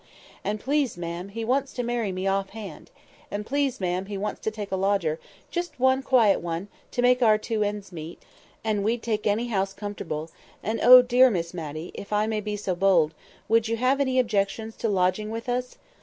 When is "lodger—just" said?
4.75-5.79